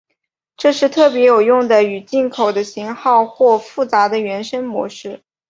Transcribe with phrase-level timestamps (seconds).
[0.57, 5.21] 这是特别有用的与进口的型号或复杂的原生模式。